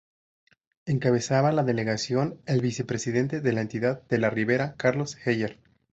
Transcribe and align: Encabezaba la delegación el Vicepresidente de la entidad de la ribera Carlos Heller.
Encabezaba 0.87 1.51
la 1.51 1.61
delegación 1.63 2.41
el 2.47 2.59
Vicepresidente 2.59 3.39
de 3.39 3.53
la 3.53 3.61
entidad 3.61 4.01
de 4.07 4.17
la 4.17 4.31
ribera 4.31 4.73
Carlos 4.75 5.15
Heller. 5.23 5.59